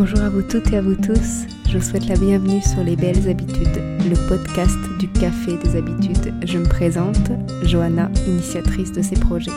Bonjour 0.00 0.20
à 0.20 0.28
vous 0.28 0.42
toutes 0.42 0.72
et 0.72 0.76
à 0.76 0.80
vous 0.80 0.94
tous. 0.94 1.48
Je 1.68 1.76
vous 1.76 1.84
souhaite 1.84 2.06
la 2.06 2.14
bienvenue 2.14 2.62
sur 2.62 2.84
Les 2.84 2.94
Belles 2.94 3.28
Habitudes, 3.28 3.82
le 4.08 4.28
podcast 4.28 4.78
du 5.00 5.08
Café 5.08 5.56
des 5.56 5.74
Habitudes. 5.74 6.32
Je 6.44 6.56
me 6.56 6.68
présente, 6.68 7.32
Johanna, 7.64 8.08
initiatrice 8.28 8.92
de 8.92 9.02
ces 9.02 9.16
projets. 9.16 9.50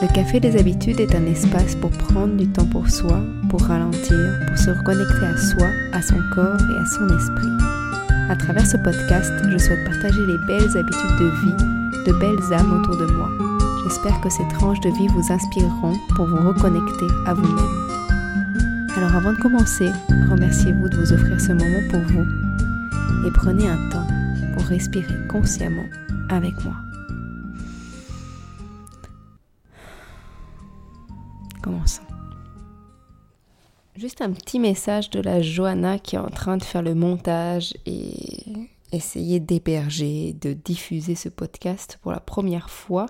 Le 0.00 0.14
Café 0.14 0.38
des 0.38 0.56
Habitudes 0.56 1.00
est 1.00 1.16
un 1.16 1.26
espace 1.26 1.74
pour 1.74 1.90
prendre 1.90 2.36
du 2.36 2.46
temps 2.46 2.66
pour 2.66 2.88
soi, 2.88 3.20
pour 3.50 3.60
ralentir, 3.62 4.16
pour 4.46 4.56
se 4.56 4.70
reconnecter 4.70 5.26
à 5.26 5.36
soi, 5.36 5.66
à 5.92 6.00
son 6.02 6.20
corps 6.36 6.62
et 6.70 6.78
à 6.78 6.86
son 6.86 7.08
esprit. 7.08 8.30
À 8.30 8.36
travers 8.36 8.64
ce 8.64 8.76
podcast, 8.76 9.32
je 9.50 9.58
souhaite 9.58 9.84
partager 9.84 10.20
les 10.24 10.38
belles 10.46 10.76
habitudes 10.78 11.18
de 11.18 11.30
vie, 11.42 12.04
de 12.06 12.12
belles 12.20 12.52
âmes 12.52 12.80
autour 12.80 12.96
de 12.96 13.12
moi. 13.12 13.28
J'espère 13.82 14.20
que 14.20 14.30
ces 14.30 14.46
tranches 14.56 14.80
de 14.82 14.90
vie 14.90 15.08
vous 15.08 15.32
inspireront 15.32 15.96
pour 16.14 16.26
vous 16.26 16.46
reconnecter 16.46 17.06
à 17.26 17.34
vous-même. 17.34 17.91
Alors 19.02 19.16
avant 19.16 19.32
de 19.32 19.38
commencer, 19.38 19.90
remerciez-vous 20.30 20.88
de 20.88 20.96
vous 20.96 21.12
offrir 21.12 21.40
ce 21.40 21.50
moment 21.50 21.88
pour 21.90 21.98
vous 22.02 22.24
et 23.26 23.32
prenez 23.32 23.66
un 23.66 23.90
temps 23.90 24.06
pour 24.54 24.62
respirer 24.62 25.26
consciemment 25.28 25.86
avec 26.28 26.52
moi. 26.62 26.76
Commençons. 31.64 32.04
Juste 33.96 34.20
un 34.20 34.30
petit 34.30 34.60
message 34.60 35.10
de 35.10 35.18
la 35.18 35.42
Johanna 35.42 35.98
qui 35.98 36.14
est 36.14 36.20
en 36.20 36.30
train 36.30 36.56
de 36.56 36.62
faire 36.62 36.82
le 36.82 36.94
montage 36.94 37.74
et 37.86 38.68
essayer 38.92 39.40
d'héberger, 39.40 40.36
de 40.40 40.52
diffuser 40.52 41.16
ce 41.16 41.28
podcast 41.28 41.98
pour 42.02 42.12
la 42.12 42.20
première 42.20 42.70
fois. 42.70 43.06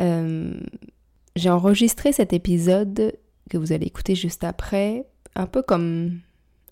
Euh, 0.00 0.54
j'ai 1.36 1.50
enregistré 1.50 2.12
cet 2.12 2.32
épisode 2.32 3.12
que 3.48 3.58
vous 3.58 3.72
allez 3.72 3.86
écouter 3.86 4.14
juste 4.14 4.44
après, 4.44 5.06
un 5.34 5.46
peu 5.46 5.62
comme 5.62 6.20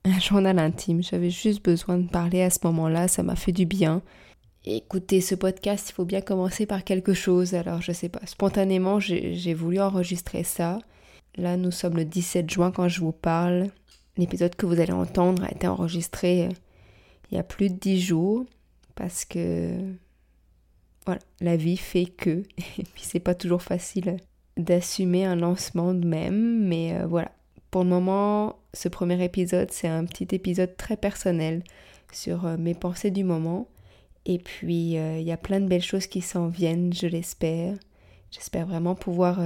un 0.05 0.19
journal 0.21 0.59
intime. 0.59 1.03
J'avais 1.03 1.31
juste 1.31 1.65
besoin 1.65 1.99
de 1.99 2.09
parler 2.09 2.43
à 2.43 2.51
ce 2.51 2.61
moment-là, 2.65 3.09
ça 3.09 3.23
m'a 3.23 3.37
fait 3.37 3.53
du 3.53 3.67
bien. 3.67 4.03
Écoutez, 4.65 5.21
ce 5.21 5.35
podcast, 5.35 5.91
il 5.91 5.93
faut 5.93 6.05
bien 6.05 6.21
commencer 6.21 6.67
par 6.67 6.83
quelque 6.83 7.15
chose, 7.15 7.55
alors 7.55 7.83
je 7.83 7.93
sais 7.93 8.09
pas. 8.09 8.21
Spontanément, 8.27 8.99
j'ai 8.99 9.55
voulu 9.55 9.81
enregistrer 9.81 10.43
ça. 10.43 10.81
Là, 11.37 11.57
nous 11.57 11.71
sommes 11.71 11.97
le 11.97 12.05
17 12.05 12.51
juin 12.51 12.73
quand 12.73 12.89
je 12.89 13.01
vous 13.01 13.13
parle. 13.13 13.69
L'épisode 14.17 14.57
que 14.57 14.67
vous 14.67 14.81
allez 14.81 14.93
entendre 14.93 15.45
a 15.45 15.53
été 15.53 15.69
enregistré 15.69 16.47
euh, 16.47 16.51
il 17.31 17.37
y 17.37 17.39
a 17.39 17.43
plus 17.43 17.69
de 17.69 17.75
10 17.75 18.01
jours 18.01 18.47
parce 18.95 19.25
que 19.25 19.77
voilà, 21.05 21.21
la 21.41 21.57
vie 21.57 21.77
fait 21.77 22.07
que 22.07 22.31
et 22.79 22.85
puis 22.95 23.03
c'est 23.03 23.21
pas 23.21 23.35
toujours 23.35 23.63
facile 23.63 24.17
d'assumer 24.57 25.25
un 25.25 25.37
lancement 25.37 25.95
de 25.95 26.07
même, 26.07 26.67
mais 26.67 26.95
euh, 26.95 27.07
voilà. 27.07 27.31
Pour 27.71 27.85
le 27.85 27.91
moment, 27.91 28.57
ce 28.73 28.89
premier 28.89 29.23
épisode, 29.23 29.71
c'est 29.71 29.89
un 29.89 30.05
petit 30.05 30.29
épisode 30.35 30.77
très 30.77 30.97
personnel 30.97 31.63
sur 32.13 32.47
euh, 32.47 32.57
mes 32.57 32.75
pensées 32.75 33.11
du 33.11 33.25
moment. 33.25 33.69
Et 34.25 34.39
puis, 34.39 34.99
euh, 34.99 35.19
il 35.19 35.27
y 35.27 35.33
a 35.33 35.37
plein 35.37 35.61
de 35.61 35.67
belles 35.67 35.83
choses 35.83 36.07
qui 36.07 36.21
s'en 36.21 36.49
viennent, 36.49 36.93
je 36.93 37.07
l'espère. 37.07 37.75
J'espère 38.31 38.67
vraiment 38.67 38.95
pouvoir 38.95 39.39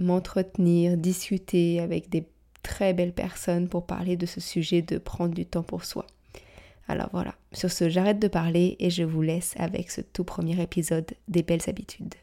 m'entretenir, 0.00 0.96
discuter 0.96 1.80
avec 1.80 2.10
des 2.10 2.26
très 2.62 2.94
belles 2.94 3.12
personnes 3.12 3.68
pour 3.68 3.86
parler 3.86 4.16
de 4.16 4.26
ce 4.26 4.40
sujet 4.40 4.82
de 4.82 4.98
prendre 4.98 5.32
du 5.32 5.46
temps 5.46 5.62
pour 5.62 5.84
soi. 5.84 6.06
Alors 6.88 7.08
voilà, 7.12 7.34
sur 7.52 7.70
ce, 7.70 7.88
j'arrête 7.88 8.18
de 8.18 8.28
parler 8.28 8.76
et 8.80 8.90
je 8.90 9.04
vous 9.04 9.22
laisse 9.22 9.54
avec 9.56 9.90
ce 9.90 10.00
tout 10.00 10.24
premier 10.24 10.60
épisode 10.60 11.10
des 11.28 11.42
belles 11.42 11.62
habitudes. 11.68 12.14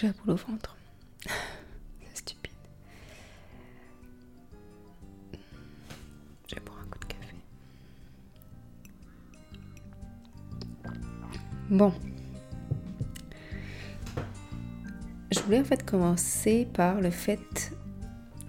J'ai 0.00 0.06
la 0.06 0.12
boule 0.14 0.30
au 0.30 0.36
ventre. 0.36 0.78
C'est 1.26 2.16
stupide. 2.16 2.52
Je 6.48 6.54
vais 6.54 6.60
un 6.62 6.86
coup 6.90 6.98
de 7.00 7.04
café. 7.04 7.34
Bon. 11.68 11.92
Je 15.30 15.40
voulais 15.40 15.60
en 15.60 15.64
fait 15.64 15.84
commencer 15.84 16.66
par 16.72 17.02
le 17.02 17.10
fait 17.10 17.76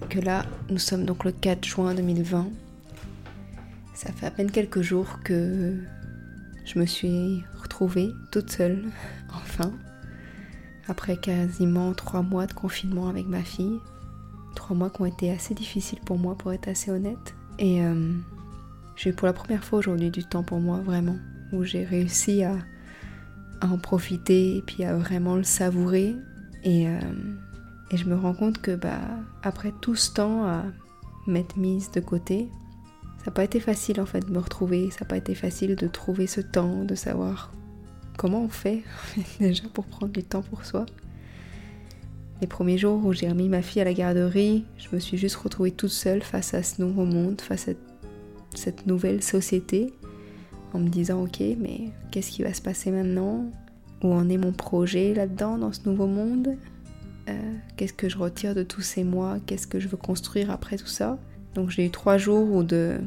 que 0.10 0.20
là, 0.20 0.46
nous 0.70 0.78
sommes 0.78 1.04
donc 1.06 1.26
le 1.26 1.34
4 1.34 1.66
juin 1.66 1.94
2020. 1.94 2.50
Ça 3.94 4.14
fait 4.14 4.26
à 4.26 4.32
peine 4.32 4.52
quelques 4.52 4.82
jours 4.82 5.20
que 5.22 5.84
je 6.64 6.80
me 6.80 6.86
suis 6.86 7.44
retrouvée 7.62 8.10
toute 8.32 8.52
seule, 8.52 8.86
enfin, 9.34 9.74
après 10.88 11.18
quasiment 11.18 11.94
trois 11.94 12.22
mois 12.22 12.48
de 12.48 12.54
confinement 12.54 13.08
avec 13.08 13.28
ma 13.28 13.44
fille. 13.44 13.80
Trois 14.56 14.76
mois 14.76 14.90
qui 14.90 15.02
ont 15.02 15.06
été 15.06 15.32
assez 15.32 15.54
difficiles 15.54 16.00
pour 16.06 16.18
moi, 16.18 16.36
pour 16.36 16.52
être 16.52 16.68
assez 16.68 16.92
honnête. 16.92 17.36
Et 17.60 17.84
euh, 17.84 18.14
j'ai 18.96 19.14
pour 19.14 19.28
la 19.28 19.34
première 19.34 19.64
fois 19.64 19.80
aujourd'hui 19.80 20.12
du 20.12 20.24
temps 20.24 20.44
pour 20.44 20.60
moi, 20.60 20.80
vraiment, 20.80 21.18
où 21.54 21.64
j'ai 21.64 21.84
réussi 21.84 22.44
à, 22.44 22.56
en 23.62 23.78
profiter 23.78 24.58
et 24.58 24.62
puis 24.62 24.84
à 24.84 24.98
vraiment 24.98 25.36
le 25.36 25.44
savourer. 25.44 26.16
Et, 26.64 26.88
euh, 26.88 27.00
et 27.92 27.98
je 27.98 28.06
me 28.06 28.16
rends 28.16 28.34
compte 28.34 28.60
que 28.60 28.76
bah, 28.76 29.00
après 29.44 29.74
tout 29.82 29.96
ce 29.96 30.14
temps 30.14 30.46
à 30.46 30.64
m'être 31.28 31.58
mise 31.58 31.92
de 31.92 32.00
côté, 32.00 32.50
ça 33.20 33.28
n'a 33.28 33.32
pas 33.34 33.44
été 33.44 33.60
facile 33.60 34.02
en 34.02 34.06
fait 34.08 34.26
de 34.26 34.32
me 34.32 34.40
retrouver, 34.40 34.90
ça 34.90 35.02
n'a 35.02 35.08
pas 35.08 35.18
été 35.18 35.36
facile 35.36 35.76
de 35.76 35.88
trouver 35.88 36.26
ce 36.26 36.42
temps, 36.42 36.84
de 36.84 36.96
savoir 36.96 37.52
comment 38.18 38.44
on 38.44 38.50
fait 38.50 38.84
déjà 39.40 39.64
pour 39.74 39.86
prendre 39.86 40.12
du 40.12 40.24
temps 40.24 40.42
pour 40.42 40.66
soi. 40.66 40.86
Les 42.42 42.48
premiers 42.48 42.78
jours 42.78 43.06
où 43.06 43.14
j'ai 43.14 43.30
remis 43.30 43.50
ma 43.50 43.62
fille 43.62 43.82
à 43.82 43.86
la 43.86 43.94
garderie, 43.94 44.66
je 44.78 44.88
me 44.94 45.00
suis 45.00 45.18
juste 45.18 45.36
retrouvée 45.36 45.72
toute 45.72 45.92
seule 45.92 46.24
face 46.24 46.56
à 46.56 46.64
ce 46.64 46.82
nouveau 46.82 47.06
monde, 47.06 47.40
face 47.40 47.68
à 47.68 47.74
cette 48.56 48.88
nouvelle 48.88 49.22
société, 49.22 49.94
en 50.74 50.80
me 50.80 50.90
disant 50.90 51.24
ok, 51.24 51.40
mais 51.60 51.92
qu'est-ce 52.10 52.32
qui 52.32 52.42
va 52.42 52.54
se 52.54 52.62
passer 52.62 52.90
maintenant? 52.90 53.46
Où 54.04 54.12
en 54.12 54.28
est 54.30 54.38
mon 54.38 54.52
projet 54.52 55.14
là-dedans, 55.14 55.60
dans 55.60 55.72
ce 55.72 55.88
nouveau 55.88 56.08
monde? 56.08 56.58
Euh, 57.30 57.54
Qu'est-ce 57.78 57.94
que 57.94 58.10
je 58.10 58.18
retire 58.18 58.56
de 58.56 58.64
tous 58.64 58.82
ces 58.82 59.04
mois? 59.04 59.38
Qu'est-ce 59.46 59.68
que 59.68 59.80
je 59.80 59.88
veux 59.88 59.98
construire 59.98 60.50
après 60.50 60.78
tout 60.78 60.88
ça? 60.88 61.20
Donc 61.54 61.70
j'ai 61.70 61.86
eu 61.86 61.92
trois 61.92 62.18
jours 62.18 62.52
où 62.52 62.64
de... 62.64 62.98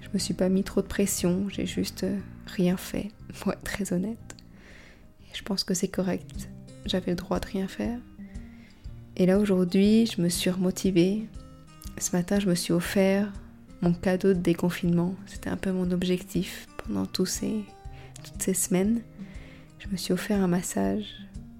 je 0.00 0.08
me 0.12 0.18
suis 0.18 0.34
pas 0.34 0.48
mis 0.48 0.64
trop 0.64 0.80
de 0.80 0.86
pression, 0.86 1.48
j'ai 1.48 1.66
juste 1.66 2.02
euh, 2.04 2.18
rien 2.48 2.76
fait, 2.76 3.10
pour 3.40 3.52
être 3.52 3.62
très 3.62 3.92
honnête. 3.92 4.36
Je 5.34 5.42
pense 5.42 5.64
que 5.64 5.74
c'est 5.74 5.88
correct. 5.88 6.48
J'avais 6.86 7.12
le 7.12 7.16
droit 7.16 7.40
de 7.40 7.46
rien 7.46 7.68
faire. 7.68 7.98
Et 9.16 9.26
là 9.26 9.38
aujourd'hui, 9.38 10.06
je 10.06 10.22
me 10.22 10.28
suis 10.28 10.50
remotivée. 10.50 11.26
Ce 11.98 12.16
matin, 12.16 12.38
je 12.38 12.48
me 12.48 12.54
suis 12.54 12.72
offert 12.72 13.32
mon 13.82 13.92
cadeau 13.92 14.28
de 14.28 14.38
déconfinement. 14.38 15.14
C'était 15.26 15.50
un 15.50 15.56
peu 15.56 15.72
mon 15.72 15.90
objectif 15.90 16.66
pendant 16.84 17.06
toutes 17.06 17.28
ces 17.28 17.64
semaines. 18.54 19.00
Je 19.78 19.88
me 19.88 19.96
suis 19.96 20.12
offert 20.12 20.42
un 20.42 20.48
massage 20.48 21.04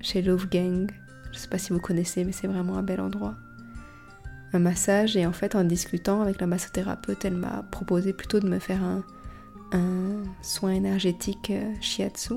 chez 0.01 0.23
Love 0.23 0.49
Gang. 0.49 0.91
Je 1.33 1.39
sais 1.39 1.49
pas 1.49 1.59
si 1.59 1.73
vous 1.73 1.81
connaissez, 1.81 2.25
mais 2.25 2.33
c'est 2.33 2.47
vraiment 2.47 2.77
un 2.77 2.83
bel 2.83 3.01
endroit. 3.01 3.35
Un 4.53 4.59
massage 4.59 5.17
et 5.17 5.27
en 5.27 5.33
fait 5.33 5.55
en 5.55 5.65
discutant 5.65 6.23
avec 6.23 6.41
la 6.41 6.47
massothérapeute, 6.47 7.25
elle 7.25 7.37
m'a 7.37 7.65
proposé 7.71 8.13
plutôt 8.13 8.41
de 8.41 8.49
me 8.49 8.59
faire 8.59 8.83
un, 8.83 9.05
un 9.73 10.23
soin 10.43 10.73
énergétique 10.73 11.51
euh, 11.51 11.75
shiatsu. 11.81 12.35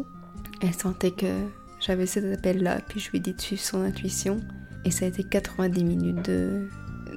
Elle 0.61 0.73
sentait 0.73 1.11
que 1.11 1.47
j'avais 1.79 2.05
cet 2.05 2.25
appel-là, 2.37 2.79
puis 2.87 2.99
je 2.99 3.09
lui 3.11 3.17
ai 3.17 3.21
dit 3.21 3.33
de 3.33 3.41
suivre 3.41 3.61
son 3.61 3.81
intuition. 3.81 4.39
Et 4.85 4.91
ça 4.91 5.05
a 5.05 5.07
été 5.07 5.23
90 5.23 5.83
minutes 5.83 6.25
de, 6.25 6.67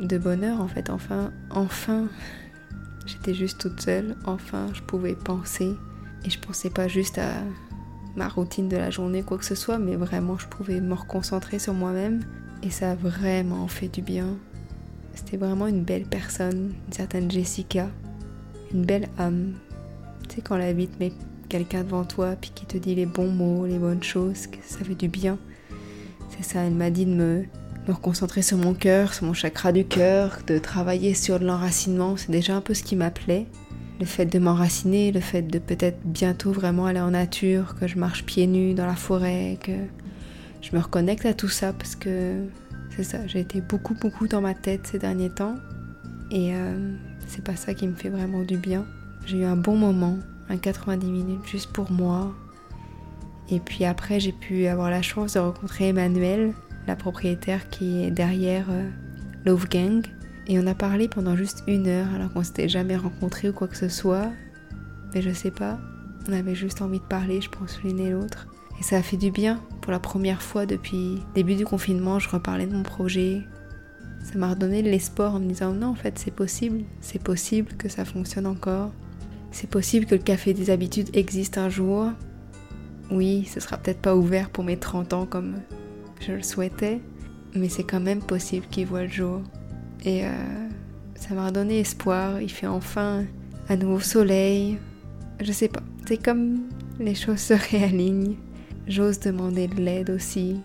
de 0.01 0.19
bonheur 0.19 0.61
en 0.61 0.69
fait. 0.69 0.91
Enfin, 0.91 1.33
enfin, 1.51 2.09
j'étais 3.07 3.35
juste 3.35 3.61
toute 3.61 3.81
seule. 3.81 4.17
Enfin, 4.25 4.69
je 4.75 4.83
pouvais 4.83 5.15
penser. 5.15 5.75
Et 6.25 6.31
je 6.31 6.39
pensais 6.39 6.71
pas 6.71 6.89
juste 6.89 7.19
à 7.19 7.31
ma 8.17 8.29
routine 8.29 8.69
de 8.69 8.77
la 8.77 8.91
journée, 8.91 9.23
quoi 9.23 9.39
que 9.39 9.45
ce 9.45 9.55
soit, 9.55 9.79
mais 9.79 9.97
vraiment, 9.97 10.39
je 10.39 10.47
pouvais 10.47 10.81
me 10.81 10.95
reconcentrer 10.95 11.59
sur 11.59 11.75
moi-même. 11.75 12.23
Et 12.63 12.71
ça 12.71 12.93
a 12.93 12.95
vraiment 12.95 13.69
fait 13.69 13.89
du 13.89 14.01
bien. 14.01 14.37
C'était 15.15 15.37
vraiment 15.37 15.67
une 15.67 15.85
belle 15.85 16.07
personne, 16.07 16.73
une 16.87 16.93
certaine 16.93 17.31
Jessica, 17.31 17.89
une 18.73 18.85
belle 18.85 19.09
âme. 19.19 19.55
Tu 20.29 20.37
sais, 20.37 20.43
quand 20.43 20.57
la 20.57 20.73
vie 20.73 20.89
te 20.89 20.99
met 20.99 21.13
quelqu'un 21.49 21.85
devant 21.85 22.05
toi 22.05 22.35
puis 22.41 22.51
qui 22.55 22.67
te 22.67 22.77
dit 22.77 22.95
les 22.95 23.07
bons 23.07 23.31
mots, 23.31 23.67
les 23.67 23.79
bonnes 23.79 24.03
choses, 24.03 24.47
que 24.47 24.59
ça 24.65 24.85
fait 24.85 24.95
du 24.95 25.09
bien. 25.09 25.39
C'est 26.31 26.45
ça, 26.45 26.63
elle 26.63 26.75
m'a 26.75 26.91
dit 26.91 27.07
de 27.07 27.15
me, 27.15 27.45
me 27.87 27.93
reconcentrer 27.93 28.43
sur 28.43 28.59
mon 28.59 28.75
cœur, 28.75 29.15
sur 29.15 29.27
mon 29.27 29.35
chakra 29.35 29.73
du 29.73 29.85
cœur, 29.85 30.39
de 30.47 30.59
travailler 30.59 31.15
sur 31.15 31.39
l'enracinement, 31.39 32.17
c'est 32.17 32.33
déjà 32.33 32.57
un 32.57 32.61
peu 32.61 32.75
ce 32.75 32.83
qui 32.83 32.97
m'appelait. 32.97 33.47
Le 34.01 34.07
fait 34.07 34.27
de 34.27 34.39
m'enraciner, 34.41 35.13
le 35.13 35.21
fait 35.21 35.43
de 35.43 35.59
peut-être 35.59 35.99
bientôt 36.05 36.51
vraiment 36.51 36.87
aller 36.87 37.01
en 37.01 37.13
nature, 37.13 37.77
que 37.77 37.87
je 37.87 37.97
marche 37.97 38.25
pieds 38.25 38.49
nus 38.49 38.75
dans 38.75 38.87
la 38.87 38.97
forêt, 38.97 39.59
que 39.63 39.73
je 40.61 40.75
me 40.75 40.83
reconnecte 40.83 41.27
à 41.27 41.35
tout 41.35 41.49
ça 41.49 41.73
parce 41.73 41.95
que 41.95 42.47
c'est 42.97 43.05
ça, 43.05 43.27
j'ai 43.27 43.41
été 43.41 43.61
beaucoup 43.61 43.95
beaucoup 43.95 44.27
dans 44.27 44.41
ma 44.41 44.55
tête 44.55 44.87
ces 44.87 44.99
derniers 44.99 45.31
temps 45.31 45.57
et 46.31 46.55
euh, 46.55 46.97
c'est 47.29 47.45
pas 47.45 47.55
ça 47.55 47.75
qui 47.75 47.87
me 47.87 47.95
fait 47.95 48.09
vraiment 48.09 48.43
du 48.43 48.57
bien. 48.57 48.85
J'ai 49.27 49.39
eu 49.39 49.45
un 49.45 49.57
bon 49.57 49.77
moment, 49.77 50.19
un 50.49 50.59
90 50.59 51.07
minutes 51.07 51.47
juste 51.47 51.73
pour 51.73 51.91
moi. 51.91 52.35
Et 53.51 53.59
puis 53.61 53.85
après, 53.85 54.21
j'ai 54.21 54.33
pu 54.33 54.67
avoir 54.67 54.91
la 54.91 55.03
chance 55.03 55.35
de 55.35 55.39
rencontrer 55.39 55.89
Emmanuel, 55.89 56.53
la 56.87 56.97
propriétaire 56.97 57.69
qui 57.71 58.05
est 58.05 58.11
derrière 58.11 58.67
euh, 58.71 58.89
Love 59.45 59.69
Gang. 59.69 60.03
Et 60.47 60.59
on 60.59 60.67
a 60.67 60.75
parlé 60.75 61.09
pendant 61.09 61.37
juste 61.37 61.63
une 61.67 61.87
heure 61.87 62.09
alors 62.15 62.33
qu'on 62.33 62.43
s'était 62.43 62.69
jamais 62.69 62.97
rencontrés 62.97 63.49
ou 63.49 63.53
quoi 63.53 63.67
que 63.67 63.77
ce 63.77 63.89
soit. 63.89 64.31
Mais 65.15 65.23
je 65.23 65.31
sais 65.31 65.51
pas, 65.51 65.79
on 66.29 66.33
avait 66.33 66.55
juste 66.55 66.83
envie 66.83 67.01
de 67.01 67.05
parler, 67.05 67.41
je 67.41 67.49
pense, 67.49 67.83
l'une 67.83 68.01
et 68.01 68.11
l'autre. 68.11 68.47
Et 68.79 68.83
ça 68.83 68.97
a 68.97 69.03
fait 69.03 69.17
du 69.17 69.31
bien. 69.31 69.61
Pour 69.81 69.93
la 69.93 70.01
première 70.01 70.43
fois 70.43 70.67
depuis 70.67 71.15
le 71.15 71.35
début 71.35 71.55
du 71.55 71.65
confinement, 71.65 72.19
je 72.19 72.29
reparlais 72.29 72.67
de 72.67 72.75
mon 72.75 72.83
projet. 72.83 73.43
Ça 74.23 74.39
m'a 74.39 74.51
redonné 74.51 74.83
de 74.83 74.91
l'espoir 74.91 75.35
en 75.35 75.41
me 75.41 75.49
disant 75.49 75.73
non, 75.73 75.89
en 75.89 75.95
fait, 75.95 76.19
c'est 76.19 76.35
possible. 76.35 76.83
C'est 77.01 77.23
possible 77.23 77.73
que 77.79 77.89
ça 77.89 78.05
fonctionne 78.05 78.47
encore. 78.47 78.91
C'est 79.55 79.71
possible 79.71 80.07
que 80.07 80.17
le 80.17 80.21
café 80.21 80.53
des 80.53 80.69
habitudes 80.71 81.17
existe 81.17 81.59
un 81.59 81.69
jour. 81.69 82.11
Oui, 83.13 83.45
ce 83.45 83.61
sera 83.61 83.77
peut-être 83.77 84.01
pas 84.01 84.17
ouvert 84.17 84.51
pour 84.51 84.65
mes 84.65 84.77
30 84.77 85.13
ans 85.13 85.27
comme 85.27 85.61
je 86.21 86.33
le 86.33 86.43
souhaitais, 86.43 87.01
mais 87.55 87.69
c'est 87.69 87.85
quand 87.85 88.01
même 88.01 88.21
possible 88.21 88.67
qu'il 88.67 88.87
voit 88.87 89.05
le 89.05 89.09
jour. 89.09 89.43
Et 90.05 90.25
euh, 90.25 90.31
ça 91.15 91.37
m'a 91.37 91.47
redonné 91.47 91.79
espoir. 91.79 92.43
Il 92.43 92.51
fait 92.51 92.67
enfin 92.67 93.27
un 93.69 93.77
nouveau 93.77 94.01
soleil. 94.01 94.77
Je 95.41 95.53
sais 95.53 95.69
pas. 95.69 95.85
C'est 96.09 96.21
comme 96.21 96.63
les 96.99 97.15
choses 97.15 97.39
se 97.39 97.55
réalignent. 97.71 98.35
J'ose 98.89 99.21
demander 99.21 99.69
de 99.69 99.81
l'aide 99.81 100.11
aussi. 100.11 100.57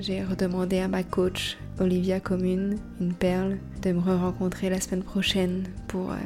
J'ai 0.00 0.24
redemandé 0.24 0.80
à 0.80 0.88
ma 0.88 1.04
coach, 1.04 1.58
Olivia 1.78 2.18
Commune, 2.18 2.74
une 3.00 3.14
perle, 3.14 3.58
de 3.82 3.92
me 3.92 4.00
re-rencontrer 4.00 4.68
la 4.68 4.80
semaine 4.80 5.04
prochaine 5.04 5.62
pour, 5.86 6.10
euh, 6.10 6.16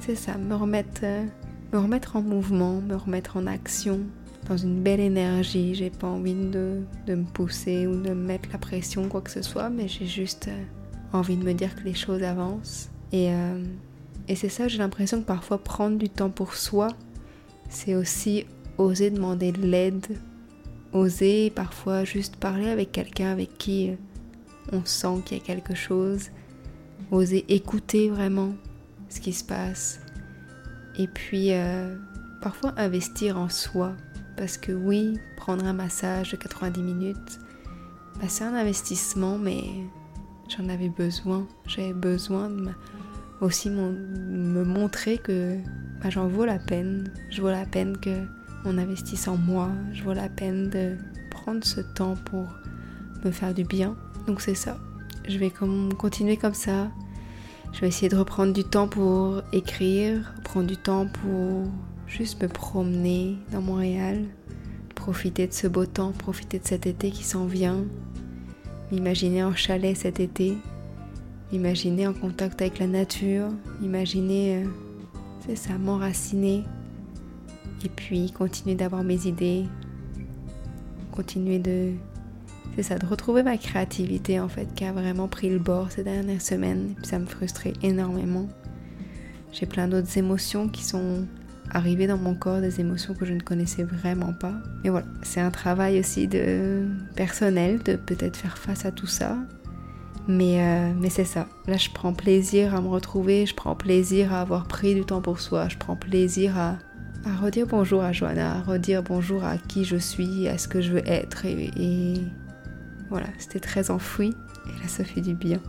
c'est 0.00 0.14
ça, 0.14 0.36
me 0.38 0.54
remettre, 0.54 1.00
euh, 1.02 1.24
me 1.72 1.78
remettre 1.78 2.16
en 2.16 2.22
mouvement, 2.22 2.80
me 2.80 2.94
remettre 2.94 3.36
en 3.36 3.46
action, 3.46 4.00
dans 4.48 4.56
une 4.56 4.82
belle 4.82 5.00
énergie. 5.00 5.74
J'ai 5.74 5.90
pas 5.90 6.06
envie 6.06 6.34
de, 6.34 6.82
de, 7.06 7.14
me 7.14 7.24
pousser 7.24 7.86
ou 7.86 7.96
de 8.00 8.10
me 8.10 8.26
mettre 8.26 8.48
la 8.52 8.58
pression, 8.58 9.08
quoi 9.08 9.20
que 9.20 9.30
ce 9.30 9.42
soit, 9.42 9.70
mais 9.70 9.88
j'ai 9.88 10.06
juste 10.06 10.48
euh, 10.48 10.64
envie 11.12 11.36
de 11.36 11.44
me 11.44 11.52
dire 11.52 11.74
que 11.74 11.82
les 11.82 11.94
choses 11.94 12.22
avancent. 12.22 12.90
Et, 13.12 13.30
et 14.26 14.34
c'est 14.34 14.48
ça, 14.48 14.66
j'ai 14.66 14.78
l'impression 14.78 15.20
que 15.20 15.26
parfois 15.26 15.58
prendre 15.58 15.96
du 15.96 16.08
temps 16.08 16.28
pour 16.28 16.54
soi, 16.54 16.88
c'est 17.70 17.94
aussi 17.94 18.44
oser 18.78 19.10
demander 19.10 19.52
de 19.52 19.62
l'aide 19.62 20.18
oser 20.96 21.50
parfois 21.50 22.04
juste 22.04 22.36
parler 22.36 22.68
avec 22.68 22.92
quelqu'un 22.92 23.30
avec 23.30 23.56
qui 23.58 23.90
euh, 23.90 23.94
on 24.72 24.84
sent 24.84 25.22
qu'il 25.24 25.38
y 25.38 25.40
a 25.40 25.44
quelque 25.44 25.74
chose, 25.74 26.30
oser 27.10 27.44
écouter 27.48 28.08
vraiment 28.08 28.52
ce 29.08 29.20
qui 29.20 29.32
se 29.32 29.44
passe, 29.44 30.00
et 30.96 31.06
puis 31.06 31.52
euh, 31.52 31.96
parfois 32.40 32.74
investir 32.76 33.38
en 33.38 33.48
soi, 33.48 33.94
parce 34.36 34.56
que 34.56 34.72
oui, 34.72 35.18
prendre 35.36 35.64
un 35.64 35.72
massage 35.72 36.32
de 36.32 36.36
90 36.36 36.82
minutes, 36.82 37.40
bah, 38.20 38.26
c'est 38.28 38.44
un 38.44 38.54
investissement, 38.54 39.38
mais 39.38 39.62
j'en 40.48 40.68
avais 40.68 40.88
besoin, 40.88 41.46
j'avais 41.66 41.92
besoin 41.94 42.50
de 42.50 42.70
aussi 43.42 43.68
me 43.68 44.64
montrer 44.64 45.18
que 45.18 45.58
bah, 46.02 46.10
j'en 46.10 46.26
vaux 46.26 46.44
la 46.44 46.58
peine, 46.58 47.12
je 47.30 47.42
vaux 47.42 47.50
la 47.50 47.66
peine 47.66 47.98
que 47.98 48.24
on 48.66 48.78
investisse 48.78 49.28
en 49.28 49.36
moi, 49.36 49.70
je 49.92 50.02
vois 50.02 50.14
la 50.14 50.28
peine 50.28 50.70
de 50.70 50.96
prendre 51.30 51.64
ce 51.64 51.80
temps 51.80 52.16
pour 52.16 52.46
me 53.24 53.30
faire 53.30 53.54
du 53.54 53.64
bien. 53.64 53.96
Donc 54.26 54.40
c'est 54.40 54.54
ça. 54.54 54.76
Je 55.28 55.38
vais 55.38 55.50
continuer 55.50 56.36
comme 56.36 56.54
ça. 56.54 56.90
Je 57.72 57.80
vais 57.80 57.88
essayer 57.88 58.08
de 58.08 58.16
reprendre 58.16 58.52
du 58.52 58.64
temps 58.64 58.88
pour 58.88 59.42
écrire, 59.52 60.34
prendre 60.44 60.66
du 60.66 60.76
temps 60.76 61.06
pour 61.06 61.64
juste 62.06 62.42
me 62.42 62.48
promener 62.48 63.36
dans 63.52 63.60
Montréal, 63.60 64.24
profiter 64.94 65.46
de 65.46 65.52
ce 65.52 65.66
beau 65.66 65.86
temps, 65.86 66.12
profiter 66.12 66.58
de 66.58 66.66
cet 66.66 66.86
été 66.86 67.10
qui 67.10 67.24
s'en 67.24 67.46
vient, 67.46 67.84
m'imaginer 68.90 69.44
en 69.44 69.54
chalet 69.54 69.96
cet 69.96 70.20
été, 70.20 70.56
m'imaginer 71.52 72.06
en 72.06 72.14
contact 72.14 72.62
avec 72.62 72.78
la 72.78 72.86
nature, 72.86 73.48
m'imaginer, 73.80 74.64
euh, 74.64 74.68
c'est 75.46 75.56
ça, 75.56 75.76
m'enraciner 75.78 76.64
et 77.84 77.88
puis 77.88 78.32
continuer 78.32 78.74
d'avoir 78.74 79.04
mes 79.04 79.26
idées, 79.26 79.64
continuer 81.12 81.58
de 81.58 81.92
c'est 82.74 82.82
ça, 82.82 82.98
de 82.98 83.06
retrouver 83.06 83.42
ma 83.42 83.56
créativité 83.56 84.40
en 84.40 84.48
fait 84.48 84.66
qui 84.74 84.84
a 84.84 84.92
vraiment 84.92 85.28
pris 85.28 85.48
le 85.48 85.58
bord 85.58 85.90
ces 85.90 86.02
dernières 86.02 86.42
semaines. 86.42 86.94
Puis 86.96 87.06
ça 87.06 87.18
me 87.18 87.26
frustrait 87.26 87.72
énormément. 87.82 88.48
J'ai 89.52 89.66
plein 89.66 89.88
d'autres 89.88 90.18
émotions 90.18 90.68
qui 90.68 90.84
sont 90.84 91.26
arrivées 91.70 92.06
dans 92.06 92.18
mon 92.18 92.34
corps, 92.34 92.60
des 92.60 92.80
émotions 92.80 93.14
que 93.14 93.24
je 93.24 93.32
ne 93.32 93.40
connaissais 93.40 93.84
vraiment 93.84 94.32
pas. 94.32 94.54
Mais 94.84 94.90
voilà, 94.90 95.06
c'est 95.22 95.40
un 95.40 95.50
travail 95.50 95.98
aussi 95.98 96.28
de 96.28 96.86
personnel 97.14 97.82
de 97.82 97.96
peut-être 97.96 98.36
faire 98.36 98.58
face 98.58 98.84
à 98.84 98.92
tout 98.92 99.06
ça. 99.06 99.36
Mais, 100.28 100.60
euh, 100.60 100.92
mais 101.00 101.08
c'est 101.08 101.24
ça. 101.24 101.46
Là, 101.68 101.76
je 101.76 101.88
prends 101.90 102.12
plaisir 102.12 102.74
à 102.74 102.80
me 102.80 102.88
retrouver, 102.88 103.46
je 103.46 103.54
prends 103.54 103.76
plaisir 103.76 104.32
à 104.34 104.40
avoir 104.40 104.66
pris 104.66 104.94
du 104.94 105.04
temps 105.04 105.22
pour 105.22 105.40
soi, 105.40 105.68
je 105.68 105.76
prends 105.76 105.96
plaisir 105.96 106.58
à 106.58 106.76
à 107.26 107.34
redire 107.34 107.66
bonjour 107.66 108.02
à 108.02 108.12
Joanna, 108.12 108.56
à 108.56 108.62
redire 108.62 109.02
bonjour 109.02 109.44
à 109.44 109.58
qui 109.58 109.84
je 109.84 109.96
suis, 109.96 110.46
à 110.46 110.58
ce 110.58 110.68
que 110.68 110.80
je 110.80 110.92
veux 110.92 111.08
être. 111.08 111.44
Et, 111.44 112.20
voilà, 113.10 113.26
c'était 113.38 113.60
très 113.60 113.90
enfoui. 113.90 114.28
Et 114.66 114.82
là, 114.82 114.88
ça 114.88 115.04
fait 115.04 115.20
du 115.20 115.34
bien. 115.34 115.60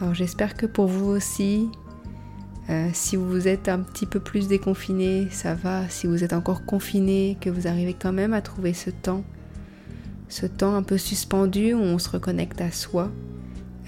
Alors 0.00 0.14
j'espère 0.14 0.54
que 0.54 0.66
pour 0.66 0.86
vous 0.86 1.06
aussi, 1.06 1.68
euh, 2.68 2.88
si 2.92 3.16
vous 3.16 3.48
êtes 3.48 3.68
un 3.68 3.80
petit 3.80 4.06
peu 4.06 4.20
plus 4.20 4.48
déconfiné, 4.48 5.28
ça 5.30 5.54
va. 5.54 5.88
Si 5.88 6.06
vous 6.06 6.24
êtes 6.24 6.32
encore 6.32 6.64
confiné, 6.64 7.38
que 7.40 7.48
vous 7.48 7.66
arrivez 7.66 7.94
quand 7.94 8.12
même 8.12 8.34
à 8.34 8.42
trouver 8.42 8.72
ce 8.74 8.90
temps, 8.90 9.24
ce 10.28 10.46
temps 10.46 10.74
un 10.74 10.82
peu 10.82 10.98
suspendu 10.98 11.74
où 11.74 11.78
on 11.78 11.98
se 11.98 12.10
reconnecte 12.10 12.60
à 12.60 12.70
soi, 12.70 13.10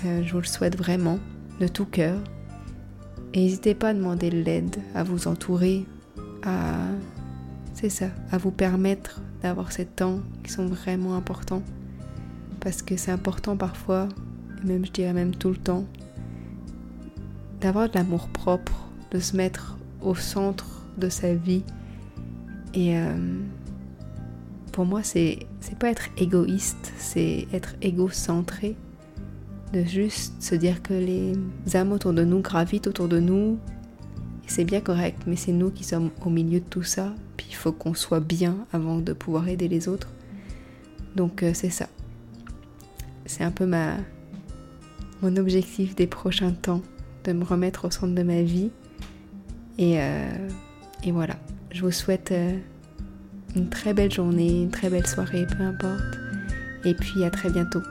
euh, 0.05 0.22
je 0.25 0.32
vous 0.32 0.40
le 0.40 0.46
souhaite 0.46 0.76
vraiment, 0.76 1.19
de 1.60 1.66
tout 1.66 1.87
cœur. 1.87 2.19
Et 3.34 3.43
n'hésitez 3.43 3.75
pas 3.75 3.90
à 3.90 3.94
demander 3.94 4.31
de 4.31 4.40
l'aide, 4.40 4.76
à 4.94 5.02
vous 5.02 5.28
entourer, 5.28 5.84
à, 6.43 6.76
c'est 7.75 7.90
ça, 7.90 8.06
à 8.31 8.38
vous 8.38 8.52
permettre 8.52 9.20
d'avoir 9.43 9.72
ces 9.72 9.84
temps 9.84 10.20
qui 10.43 10.52
sont 10.52 10.66
vraiment 10.66 11.16
importants. 11.16 11.62
Parce 12.60 12.82
que 12.82 12.96
c'est 12.96 13.10
important 13.10 13.56
parfois, 13.56 14.08
et 14.62 14.66
même 14.66 14.84
je 14.84 14.93
dirais 14.93 15.12
même 15.12 15.34
tout 15.34 15.50
le 15.50 15.56
temps, 15.56 15.84
d'avoir 17.60 17.88
de 17.88 17.94
l'amour 17.94 18.28
propre, 18.28 18.88
de 19.10 19.19
se 19.19 19.37
mettre 19.37 19.78
au 20.02 20.14
centre 20.14 20.84
de 20.96 21.08
sa 21.08 21.34
vie. 21.34 21.64
Et 22.75 22.99
euh, 22.99 23.16
pour 24.72 24.84
moi, 24.84 25.02
c'est, 25.02 25.40
pas 25.78 25.90
être 25.90 26.08
égoïste, 26.16 26.93
c'est 26.99 27.46
être 27.52 27.75
égocentré. 27.82 28.77
De 29.72 29.82
juste 29.82 30.43
se 30.43 30.55
dire 30.55 30.82
que 30.82 30.94
les 30.94 31.36
âmes 31.77 31.93
autour 31.93 32.15
de 32.15 32.24
nous 32.24 32.41
gravitent 32.41 32.86
autour 32.86 33.06
de 33.06 33.20
nous 33.20 33.58
c'est 34.48 34.65
bien 34.65 34.81
correct, 34.81 35.22
mais 35.27 35.36
c'est 35.36 35.53
nous 35.53 35.70
qui 35.70 35.84
sommes 35.84 36.10
au 36.24 36.31
milieu 36.31 36.58
de 36.58 36.65
tout 36.65 36.82
ça. 36.82 37.15
Puis 37.36 37.46
il 37.50 37.55
faut 37.55 37.70
qu'on 37.70 37.94
soit 37.94 38.20
bien 38.20 38.56
avant 38.72 38.98
de 38.98 39.12
pouvoir 39.12 39.46
aider 39.46 39.69
les 39.69 39.88
autres. 39.88 40.08
Donc 41.15 41.43
euh, 41.43 41.53
c'est 41.55 41.70
ça. 41.70 41.88
C'est 43.29 43.44
un 43.44 43.53
peu 43.53 43.67
ma 43.67 43.94
mon 45.23 45.37
objectif 45.37 45.94
des 45.94 46.06
prochains 46.06 46.53
temps, 46.53 46.82
de 47.25 47.32
me 47.32 47.44
remettre 47.44 47.87
au 47.87 47.91
centre 47.91 48.15
de 48.15 48.23
ma 48.23 48.43
vie. 48.43 48.70
Et, 49.79 50.01
euh, 50.01 50.49
et 51.05 51.13
voilà. 51.13 51.35
Je 51.70 51.82
vous 51.82 51.91
souhaite 51.91 52.32
euh, 52.32 52.56
une 53.56 53.69
très 53.69 53.94
belle 53.94 54.13
journée, 54.13 54.63
une 54.63 54.70
très 54.70 54.89
belle 54.91 55.06
soirée, 55.06 55.47
peu 55.47 55.63
importe. 55.63 56.19
Et 56.85 56.94
puis 56.94 57.25
à 57.25 57.31
très 57.31 57.51
bientôt. 57.51 57.82